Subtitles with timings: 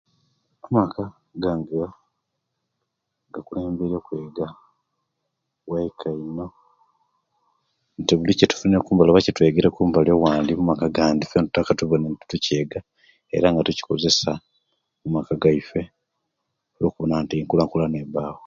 [0.65, 1.01] Amaka
[1.43, 1.79] gange
[3.33, 4.47] gakulemberye okwega
[5.65, 6.45] owaika ino
[8.01, 11.71] nti buli ekitufunire okumbakli oba ekitwegere okumbali owandi omaka gandi fuena tutaka
[12.29, 12.79] kuciywga
[13.49, 14.31] nga tukikozesa
[15.01, 15.83] mumaka gaifuwe
[16.79, 18.39] lwokubona nti enkula kulana ebawo